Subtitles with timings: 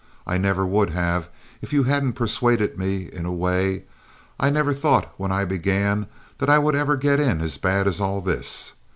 [0.25, 1.29] I never would have
[1.61, 3.83] if you hadn't persuaded me, in a way.
[4.39, 6.07] I never thought when I began
[6.39, 8.73] that I would ever get in as bad as all this.